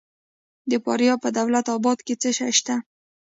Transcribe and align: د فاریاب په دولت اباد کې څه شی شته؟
د 0.69 0.73
فاریاب 0.83 1.19
په 1.23 1.29
دولت 1.37 1.65
اباد 1.75 1.99
کې 2.05 2.13
څه 2.21 2.29
شی 2.37 2.51
شته؟ 2.59 2.75